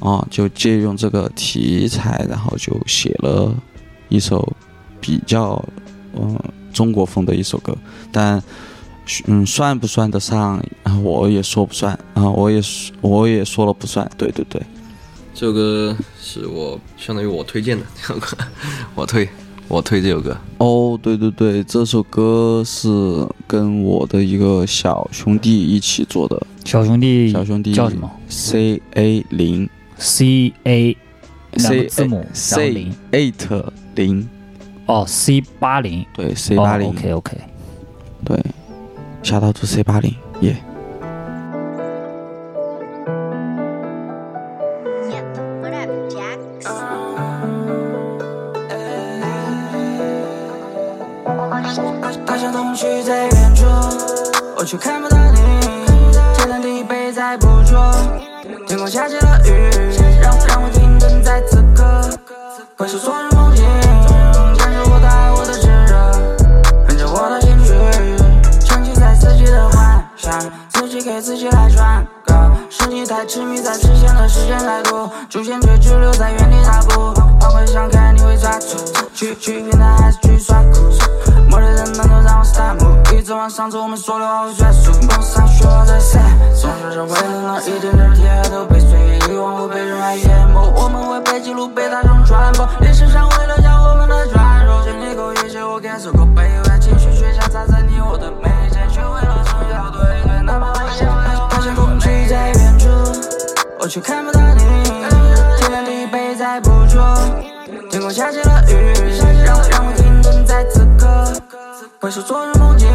[0.00, 3.54] 哦，就借用这个题材，然后就写了
[4.14, 4.50] 一首
[5.00, 5.62] 比较
[6.16, 6.38] 嗯
[6.72, 7.76] 中国风的一首歌，
[8.12, 8.42] 但
[9.26, 14.62] 嗯算不算得上，啊我也说不算啊，我也说我也说了不算，对对对，
[15.34, 18.36] 这首歌是我相当于我推荐的这首歌，
[18.94, 19.28] 我推
[19.68, 20.36] 我推这首歌。
[20.58, 22.88] 哦，对对对，这首歌是
[23.46, 30.96] 跟我的一个小兄弟一起做的，小兄弟小兄弟叫什么？C A 零？C A
[31.52, 33.32] 两 C 个字母，C 零 eight
[33.94, 34.28] 零，
[34.86, 37.36] 哦，C 八零，对 C 八零 OK OK，
[38.24, 38.44] 对，
[39.22, 40.56] 下到图 C 八零，耶。
[52.26, 53.64] 大江东去在远处，
[54.56, 55.38] 我却看不到你。
[56.36, 57.92] 天南地北在捕捉，
[58.66, 59.70] 天空下起了雨，
[60.20, 61.84] 让让我停顿在此刻。
[62.76, 63.33] 回首昨日
[73.14, 77.14] 太痴迷在之前的时间态度，主线却只留在原地踏步。
[77.40, 78.76] 换回想看你会抓住，
[79.14, 80.80] 去去平台还是去耍酷？
[81.48, 82.76] 末日的难都让我 stop，
[83.14, 84.90] 一直往上走，我们说的话会转述。
[85.02, 86.20] 梦上学我在 say，
[86.60, 90.60] 总是为了那一点点铁都被岁月遗忘，会被人爱淹没。
[90.74, 93.28] 我们会被记录，被大众传播，历史上
[103.84, 104.64] 我却看不到你。
[105.58, 107.04] 天南地北在捕捉，
[107.90, 108.94] 天空下起了雨，
[109.44, 111.30] 让我让我停顿在此刻，
[112.00, 112.88] 回首昨日梦境，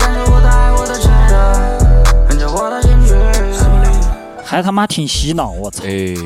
[0.00, 3.14] 感受我的爱，我的炽热，跟着我的情绪。
[4.42, 5.84] 还他妈挺洗脑，我操！
[5.84, 6.16] 哎，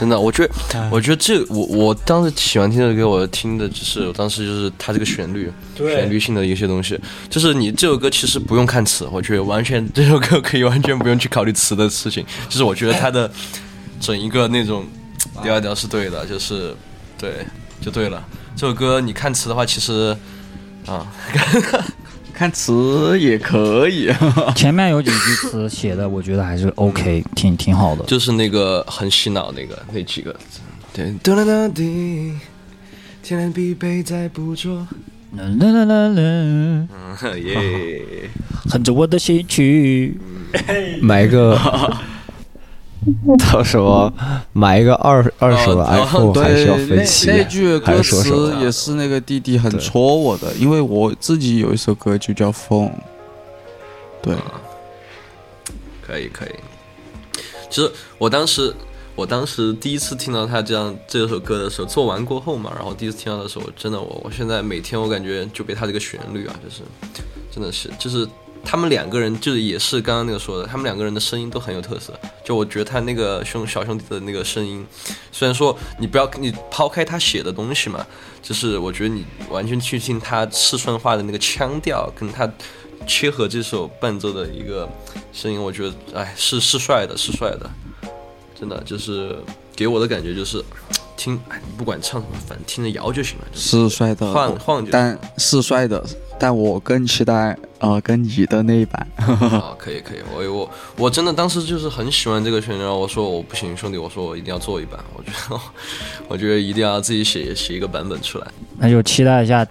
[0.00, 13.30] 真的，我觉得，我觉得这我我当时喜欢听这首歌，我听的就是我当时就是它这个旋律，旋律性的一些东西，就是你这首歌其实不用看词，我觉得完全 这首歌可以完全不用去考虑词的事情，就是我觉得它的
[14.00, 14.86] 整一个那种
[15.42, 16.74] 调调是对的，就是
[17.18, 17.44] 对，
[17.82, 18.24] 就对了。
[18.56, 20.16] 这首歌你看词的话，其实
[20.86, 21.06] 啊，
[22.40, 24.10] 看词也可以，
[24.56, 28.02] 前面有几句词写的，我觉得还是 OK，挺挺好的。
[28.06, 30.60] 就是那个很洗脑那个那几个字，
[30.94, 32.32] 对，哒啦哒滴，
[33.22, 34.86] 天然必备在捕捉，
[35.36, 36.08] 啦啦啦啦。
[36.08, 36.88] 啦，嗯
[37.44, 38.00] 耶，
[38.70, 40.18] 哼着我的心曲。
[41.02, 41.54] 买个
[43.52, 44.12] 到时候
[44.52, 52.86] 买一个二二手的哦 iPhone 还是要分期，那句歌词也是那个弟弟很戳我的，因为我自己有一首歌就叫《风》，
[54.22, 54.34] 对，
[56.06, 56.50] 可以可以。
[57.70, 58.74] 其实我当时，
[59.14, 66.82] 我当时第一次听到他这样这首歌的时候，做完过后嘛，然后第一次听到的时候，真的我我现在每天我感觉就被他这个旋律啊，就是
[67.50, 68.28] 真的是就是
[68.64, 72.12] 他们两个人就是也是刚刚那个说的，他们两个人的声音都很有特色。
[72.44, 74.86] 就我觉得他那个兄小兄弟的那个声音，
[75.32, 78.06] 虽然说你不要你抛开他写的东西嘛，
[78.42, 82.48] 就是我觉得你完全去听他四川话的那个腔调，跟他
[83.06, 84.88] 切合这首伴奏的一个
[85.32, 87.70] 声音，我觉得哎是是帅的，是帅的，
[88.58, 89.36] 真的就是
[89.74, 90.62] 给我的感觉就是
[91.20, 94.82] 听哎你不管唱什么，反正听着摇就行了，就是帅的，晃晃。
[94.90, 96.02] 但是帅的，
[96.38, 99.06] 但我更期待呃跟你的那一版。
[99.18, 105.60] 啊，可以可以，我我我真的当时就是很喜欢这个旋律，然后我说我不行，兄弟，我说我一定要做一版，我觉得
[106.26, 108.46] 我觉得一定要自己写写一个版本出来。
[108.78, 109.66] 那就期待一下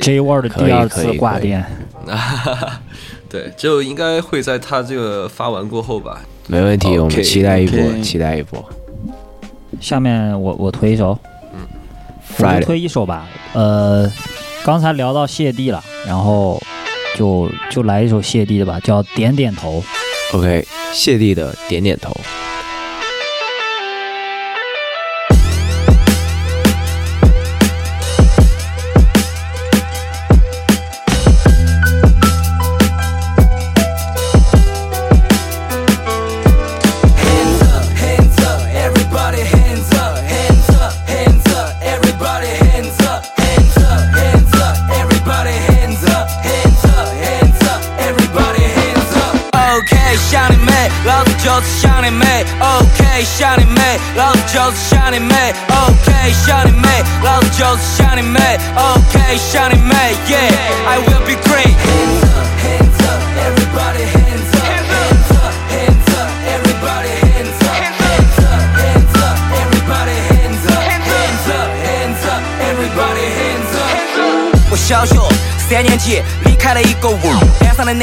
[0.00, 1.64] J Word 的第二次可以可以挂电。
[3.30, 6.20] 对，就应该会在他这个发完过后吧。
[6.48, 8.68] 没问题，我们期待一波期待一波。
[9.80, 11.18] 下面我我推一首，
[11.54, 11.66] 嗯
[12.38, 13.26] 我推一首吧。
[13.52, 14.10] 呃，
[14.64, 16.60] 刚才聊到谢帝了，然后
[17.16, 19.82] 就就来一首谢帝的吧，叫《点点头》。
[20.36, 22.14] OK，谢帝的点点头。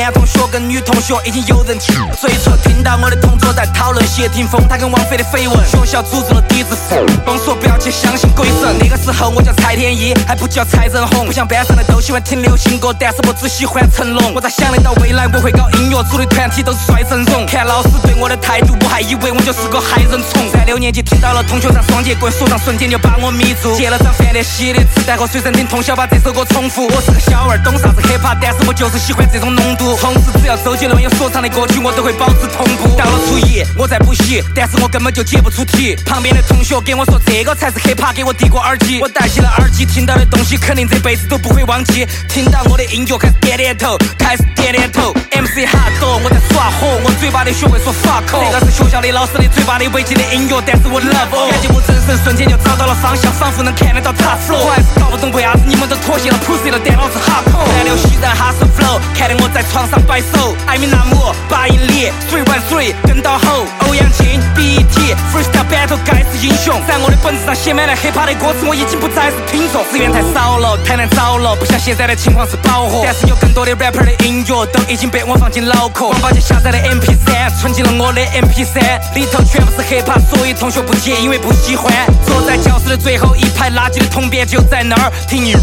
[0.05, 8.77] 男同学跟女同学已经有人亲嘴唇，听到我的同桌在讨论谢霆锋他跟王菲的绯闻，学校组织了抵制风，甭说不要去相信鬼神。
[8.79, 14.31] 那个时候我叫蔡天一，还不叫蔡振红，不像班上的都喜欢听流行歌，但是我只喜欢成龙。
[14.35, 17.43] 我咋想得到未来我会搞音乐，组的团体都是帅阵容。
[17.47, 20.47] 看老师对我的态度，我还以为我就是个害人虫。
[20.53, 26.85] 三六年级听到了同学唱双截棍，说唱瞬间就把我迷住，借了张范德西的磁带和随身听，通宵把这首歌重复。
[26.85, 29.94] 我是个小娃儿，懂啥子 hiphop，但是我就是喜欢这种浓度。
[29.97, 32.95] 从此只要周杰伦有说唱的歌曲，我都会保持同步。
[32.97, 35.95] 到了初一，我在补习，但是我根本就解不出题。
[36.05, 38.99] 旁边的同学跟我说这个才是 hiphop，给我递过耳机。
[39.01, 42.05] 我戴起了耳机，听到的东西肯定这辈子都不会忘记。
[42.29, 45.13] 听到我的音乐，开始点点头，开始点点头。
[45.31, 48.23] MC 哈多，我在耍火，我嘴巴里学会说 fuck。
[48.29, 51.49] 这个是学校的老师的嘴巴里违禁的音乐，但是我 love。
[51.49, 54.59] 感觉我人生瞬间就找到了方向，仿佛能看得到 top floor。
[54.59, 57.65] 我还是搞不懂为啥子你们都妥协了朴实了，但老子 hardcore。
[57.71, 60.55] 三流西然哈是 flow，看得我在床上摆手。
[60.65, 63.65] 艾米纳姆八英里，three one three 跟到后。
[63.87, 69.83] 欧阳靖 BET freestyle battle 该是英雄，在我的本子上写满了 hiphop 的歌词，我已经不再是听众。
[69.91, 73.01] 资源太少了，太难找了，不像现在的情况是饱和。
[73.03, 76.07] 但是有更多的 rapper 的音乐都已经被我放进脑壳。
[76.07, 81.93] 王宝杰下载的 MP3，存进了我的 MP3，里头全部是 hiphop，所以同学不接，因为不喜欢。
[82.25, 85.55] 坐在教室的最后一排，垃圾的桶边就在那儿听你。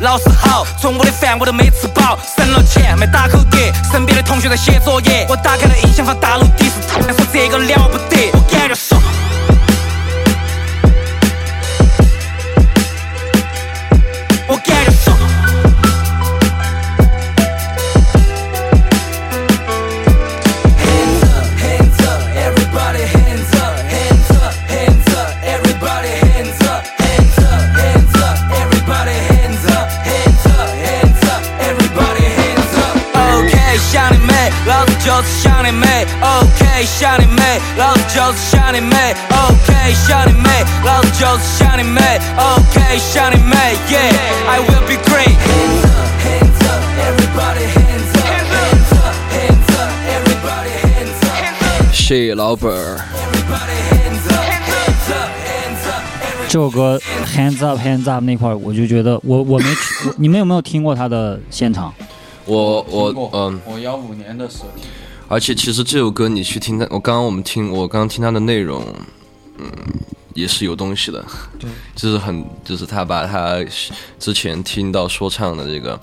[0.00, 3.69] 老师好，中午的饭我都没吃饱，省了钱没打口碟。
[3.90, 9.00] 身边的同学在写作业，我打开了音响放大陆第四台，说这个了不得，我感觉爽。
[52.40, 52.98] 老本儿。
[56.48, 56.98] 这首歌
[57.36, 59.66] Hands Up Hands Up 那块儿，我就觉得我我没
[60.16, 61.92] 你们有没有听过他的现场？
[62.46, 64.86] 我我嗯，我幺五年的时候听
[65.28, 68.82] 而且其实这首歌你去听他，我刚刚我们听我刚刚听他的内容，
[69.58, 69.70] 嗯，
[70.32, 71.22] 也是有东西的。
[71.58, 73.62] 对，就是很就是他把他
[74.18, 76.00] 之前听到说唱的这个，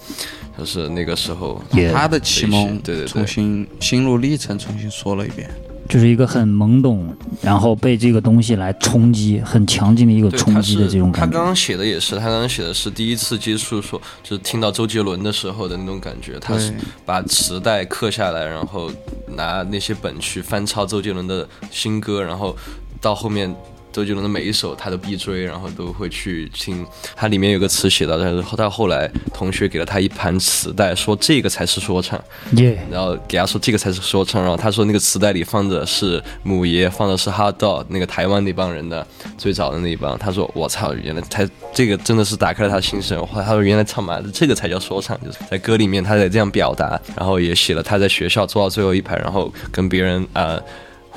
[0.56, 5.50] 就是那个时候也他的启蒙，对对对重新心路历程重新说了一遍。
[5.88, 11.26] 就是一个很懵懂，然后被这个东西来冲击，很强劲的一个冲击的这种感觉。
[11.26, 16.38] 他刚刚写的也是，他刚刚写的是第一次接触说，就是听到周杰伦的时候的那种感觉。
[16.40, 16.74] 他是
[17.06, 18.92] 把磁带刻下来，然后
[19.36, 22.56] 拿那些本去翻抄周杰伦的新歌，然后
[23.00, 23.54] 到后面
[23.98, 26.86] 周杰伦的每一首他都必追，然后都会去听。
[27.16, 32.24] 他里面有个词写到，但是他后来同学给了他一盘磁带，说这个才是说唱。
[32.52, 39.04] 耶、然后给他说这个才是说唱，然后他说那个磁带里放的是母爷，放的是 Hot Dog 那个台湾那帮人的
[39.36, 40.16] 最早的那一帮。
[40.16, 43.18] 他说我操，原来他这个真的是打开了他的心声。
[43.26, 50.62] 后来他说原来操妈的这个才叫说唱，就是在歌里面他在这样表达，然后也写了他在学校坐到最后一排，然后跟别人呃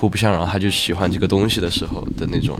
[0.00, 2.58] 互不相让，他就喜欢这个东西的时候的那种。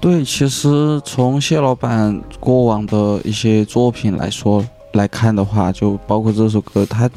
[0.00, 7.10] 对，其实从谢老板过往的一些作品来说来看的话，就包括这首歌，他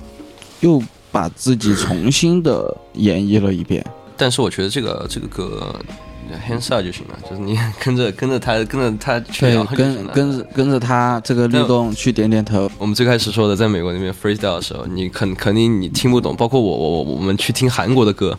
[0.61, 0.81] 又
[1.11, 3.85] 把自己重新的演绎了一遍。
[4.17, 5.79] 但是我觉得这个这个歌。
[6.39, 12.69] Hands up 就行了，就是你 跟着跟着他跟着他去跟跟着跟着他这个律动去点点头。
[12.77, 18.37] 我们最开始说的，在美国那边 freestyle 的时候，你肯肯定你听不懂，包括我我我我们去听韩国的歌，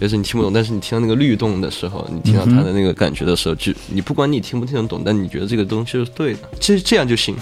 [0.00, 7.34] 也是你听不懂，但是你听到那个律动的时候，你听到他的那个感觉的时候，就你不管你听不听得懂，但你觉得这个东西是对的，这这样就行。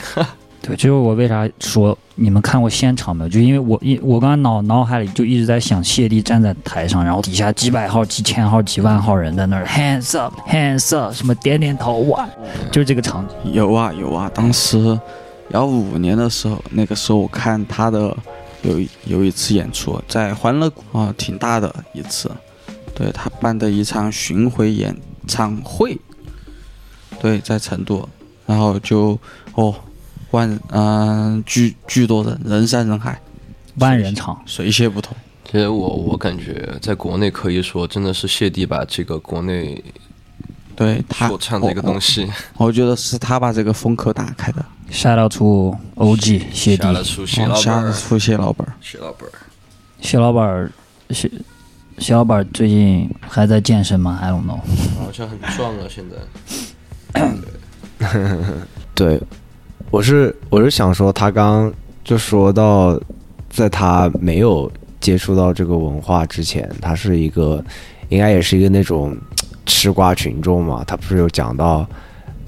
[0.63, 3.29] 对，这就是我为啥说你们看过现场没有？
[3.29, 12.29] 就因为我一我刚刚脑脑海里就一直在想谢帝站在台上，然后底下几百号、几千号、几万号人在那儿 hands up hands up，什么点点头哇，
[12.71, 13.53] 就是这个场景。
[13.53, 14.99] 有啊有啊，当时
[15.51, 18.15] 幺五年的时候，那个时候我看他的
[18.63, 22.31] 有有一次演出，在欢乐谷啊，挺大的一次，
[22.95, 24.95] 对他办的一场巡回演
[25.27, 25.99] 唱会，
[27.19, 28.07] 对，在成都，
[28.45, 29.19] 然后就
[29.55, 29.75] 哦
[30.31, 33.21] 万嗯、巨巨多人，人山人海，
[33.77, 35.17] 万人场，水泄不通。
[35.45, 39.83] 其实我我感觉在国内可以说真的是谢帝把这个国内
[40.77, 42.25] 对他所唱的一个东西
[42.57, 44.65] 我，我觉得是他把这个风口打开的。
[44.91, 49.29] shout out to OG 谢帝下，了出谢老板出谢老板，谢老板。
[50.01, 50.73] 谢老板，
[51.11, 51.31] 谢
[51.99, 54.61] 谢老板最近还在健身吗？I don't know。
[54.99, 56.17] 好像很壮啊，现在。
[58.95, 59.21] 对，
[59.91, 61.73] 我是我是想说，他刚
[62.05, 62.99] 就说到，
[63.49, 64.71] 在他没有
[65.01, 67.63] 接触到这个文化之前，他是一个
[68.09, 69.17] 应该也是一个那种
[69.67, 70.85] 吃瓜群众嘛。
[70.87, 71.85] 他不是有讲到，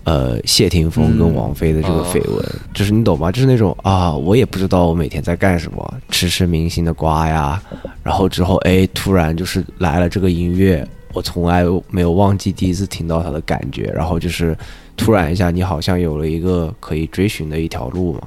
[0.05, 3.33] 呃，谢霆锋跟王菲的这个绯闻，就是你懂吗？
[3.33, 7.61] 就是那种啊，我也不知道我每天在干什么，吃吃明星的瓜呀，
[8.05, 10.87] 然后之后哎，突然就是来了这个音乐。
[11.13, 14.57] 我从来没有忘记第一次听到他的感觉，然后就是
[14.97, 18.21] 突然一下，你好像有了一个可以追寻的一条路嘛，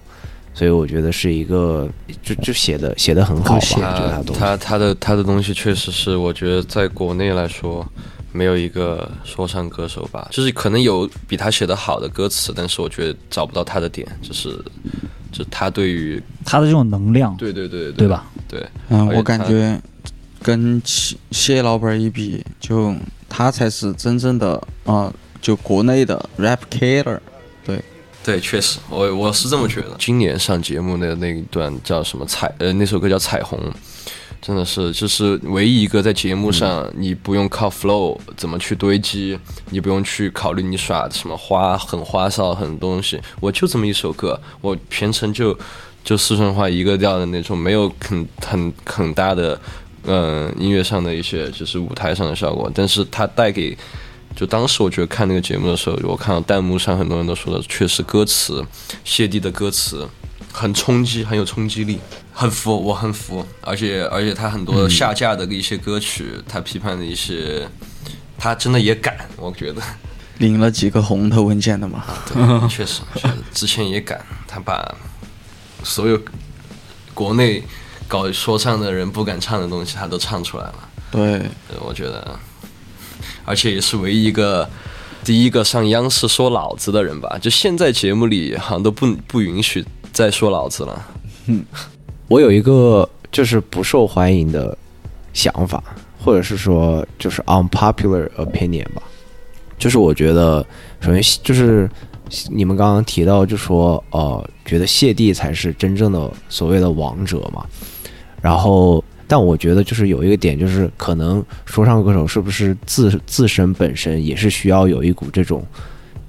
[0.54, 1.88] 所以我觉得是一个
[2.24, 7.86] 就就写的写的很好吧，写得他他他他的他的东西确实是，我觉得在国内来说，
[8.32, 14.58] 没有一个说唱歌手吧，就是可能有比他写的好的歌词，但是我觉得找不到他的点，就是
[15.32, 18.08] 就他对于他的这种能量，对对对对？
[18.08, 18.26] 吧？
[18.48, 19.80] 对，嗯，我感觉
[20.42, 22.94] 跟谢谢老板一比，就
[23.28, 25.12] 他才是真正的啊、
[25.46, 27.20] 就国内的 rap killer。
[27.64, 27.80] 对，
[28.24, 29.96] 对确实，我我是这么觉得。
[30.00, 32.52] 今年上节目的那一段叫什么彩？
[32.58, 33.60] 呃，那首歌叫《彩虹》，
[34.42, 39.38] 真的是就是唯一一个在节目上你不用靠 flow 怎么去堆积，
[39.70, 45.56] 你不用去考虑你耍什么花很花哨很多东西，我就这么一首歌，我全程就
[46.04, 49.62] 就四川话一个调的那种，没有很很很大的
[50.08, 53.78] 嗯、音乐上的一些就是舞台上的效果，但是它带给
[54.36, 58.64] 就当时我觉得看那个节目的时候，我看到弹幕上很多人都说的，确实歌词，
[59.04, 60.08] 谢帝的歌词
[60.52, 62.00] 很冲击，很有冲击力，
[62.34, 63.46] 很服，我很服。
[63.62, 67.68] 而且而且他很多下架的一些歌曲，他批判的一些，
[68.38, 69.82] 他真的也敢，我觉得，
[70.40, 74.96] 领了几个红头文件的嘛，对，确实，确实之前也敢，他把
[75.84, 76.20] 所有
[77.14, 77.64] 国内
[78.08, 80.90] 搞说唱的人不敢唱的东西，他都唱出来了。
[81.12, 82.38] 对，对，我觉得，
[83.44, 84.68] 而且也是唯一一个
[85.24, 87.38] 第一个上央视说老子的人吧。
[87.42, 91.08] 就现在节目里好像都不不允许再说老子了。
[92.28, 94.76] 我有一个就是不受欢迎的
[95.34, 95.84] 想法，
[96.24, 99.04] 或者是说就是 unpopular opinion 吧，
[99.78, 100.66] 就是我觉得
[101.02, 101.90] 首先就是
[102.50, 107.64] 你们刚刚提到，就说呃，觉得谢帝才是真正的所谓的王者嘛，
[108.42, 115.66] 然后但我觉得就是有一个点，就是可能说唱歌手是不是自自身本身也是需要有一股这种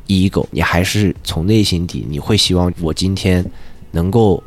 [0.06, 3.44] ego，你还是从内心底你会希望我今天
[3.90, 4.42] 能够，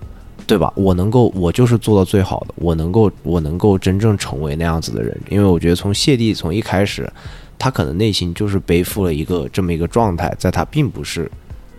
[0.48, 0.74] 对吧？
[0.76, 5.16] 我能够，我就是做到最好的，我能够，我能够真正成为那样子的人。
[5.30, 7.08] 因为我觉得从谢帝从一开始，
[7.60, 11.30] 他可能内心就是背负了一个这么一个状态，在他并不是，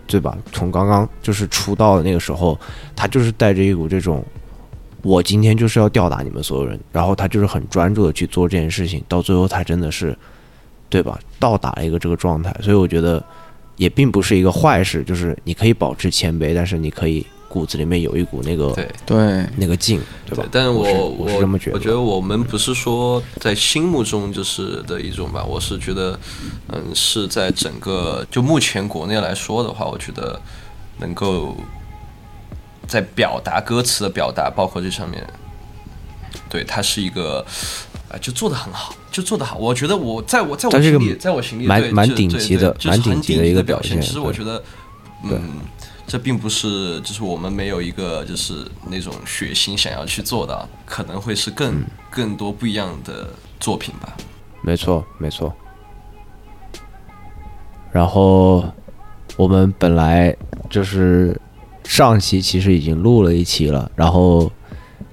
[0.07, 0.37] 对吧？
[0.53, 2.57] 从刚刚就是出道的那个时候，
[2.95, 4.23] 他就是带着一股这种。
[5.03, 10.17] 我今天就是要吊打你们所有人，然后他就是很专注的去做这件事情，到最后他真的是，
[10.89, 11.17] 对吧？
[11.39, 13.23] 到达了一个这个状态，所以我觉得
[13.77, 20.45] 也并不是一个坏事，就是你可以保持谦卑，但是你可以骨子里面有一股那个对对那个劲，对吧？
[20.51, 26.17] 但是我我我是这么觉得，我觉得我们不是说在心目中就是的一种吧，我是觉得，
[26.67, 30.39] 嗯，是在整个就目前国内来说的话，我觉得
[30.99, 31.57] 能够
[32.91, 35.25] 在表达歌词的表达，包括这上面，
[36.49, 37.45] 对，它是一个。
[38.11, 39.55] 啊，就做的很好，就做的好。
[39.55, 44.61] 我觉得我在我在我心里，在我心里蛮蛮顶级的就是蛮顶级的一个表表现其实我觉得，
[45.23, 45.61] 嗯，
[46.05, 54.13] 这并不是就是我们没有一个就是那种血腥想要去做的，可能会是更、嗯更多不一样的作品吧。
[54.61, 55.55] 没错，没错。
[57.93, 58.65] 然后
[59.37, 60.35] 我们本来
[60.69, 61.39] 就是
[61.83, 64.51] 上期其实已经录了一期了，然后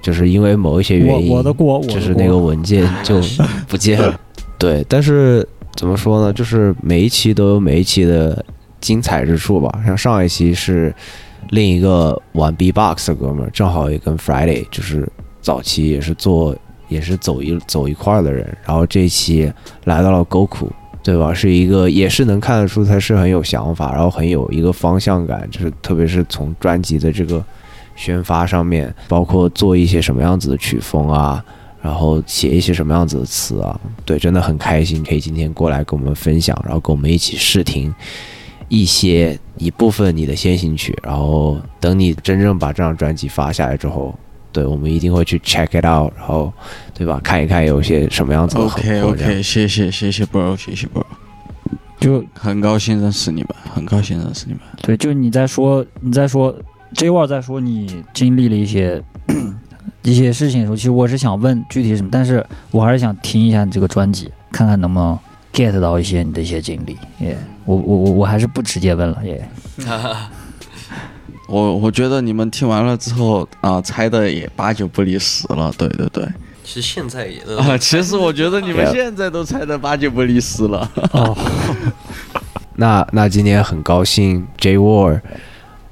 [0.01, 3.21] 就是因为某一些原因，我我的锅就是那个文件就
[3.67, 4.19] 不见了。
[4.59, 5.47] 对，但是
[5.77, 6.33] 怎么说呢？
[6.33, 8.45] 就是每一期都有每一期的
[8.81, 9.81] 精彩之处吧。
[9.87, 10.95] 像上一期是
[11.51, 15.09] 另一个玩 B-box 的哥们儿，正好也跟 Friday 就是
[15.41, 16.57] 早期也是做
[16.89, 19.51] 也是走一走一块儿的人，然后这一期
[19.85, 20.69] 来到了 Goku，
[21.09, 21.33] 对吧？
[21.33, 27.43] 是一个也是能看得出他是很有想法，然后很有一个方向感，就是特别是从专辑的这个
[27.97, 31.43] 宣发上面，包括做一些什么样子的曲风啊，
[31.81, 37.95] 然后写一些什么样子的词啊，对，真的很开心可以今天过来跟我们分享，然后跟我们一起试听
[38.69, 44.15] 一些一部分你的先行曲，然后等你真正把这张专辑发下来之后。
[44.53, 46.53] 对，我们一定会去 check it out，然后，
[46.95, 47.21] 对吧？
[47.23, 51.05] 看一看有些什么样子的合 OK 作这样 OK，谢谢谢谢 bro，谢谢 bro，
[52.01, 54.63] 就很高兴认识你们，很高兴认识你们。
[54.83, 56.55] 对，就你在说你在说
[56.95, 59.03] J War 在说你经历了一些
[60.03, 65.19] 一些事情的时候，其实我是想问具体是什么，但是我还是想听一下你这个专辑，看看能不能
[65.53, 66.97] get 到一些你的一些经历。
[67.19, 69.49] 耶、我我我我还是不直接问了，耶、
[71.49, 75.73] 我我觉得你们听完了之后啊、猜的也八九不离十了。
[75.79, 76.25] 对对对，
[76.63, 80.89] 其实现在也啊，其实我觉得你们现在都猜的八九不离十了。
[81.13, 81.37] 哦，
[82.77, 85.21] 那那今天很高兴 J War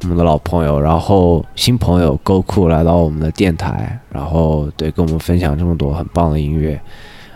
[0.03, 6.79] 我们的老朋友，然后新朋友 Go 酷来到我们的电台，然后对跟我们分享这么多很棒的音乐，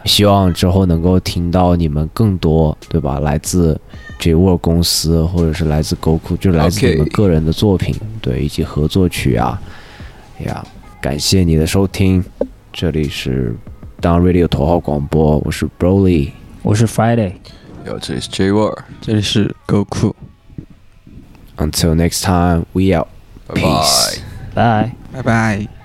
[0.05, 3.19] 希望之后能够听到你们更多对吧？
[3.21, 3.81] 来自
[4.21, 9.61] J War 公司或者是来自 Goku，，就是来自你们个人的作品对以及合作曲啊
[10.45, 10.65] 呀，
[11.01, 12.23] 感谢你的收听，
[12.73, 13.57] 这里是
[14.01, 16.31] Down Radio 头号广播，我是 Broly。
[16.63, 17.33] 我是 Friday。
[17.87, 20.13] 有，这里是 J War，这里是 Goku。
[21.57, 23.09] Until next time, we out.
[23.47, 23.61] 拜
[24.55, 24.93] 拜。
[25.13, 25.80] 拜拜。